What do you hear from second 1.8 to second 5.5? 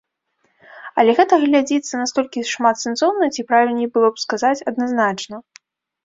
настолькі шматсэнсоўна ці, правільней было б сказаць, адназначна.